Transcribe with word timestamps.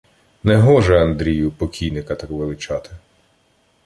—Негоже, 0.43 0.99
Андрію, 1.01 1.51
покійника 1.51 2.15
так 2.15 2.29
величати. 2.29 2.89